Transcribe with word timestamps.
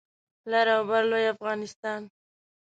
لر 0.51 0.67
او 0.75 0.81
بر 0.89 1.03
لوی 1.11 1.25
افغانستان 1.35 2.01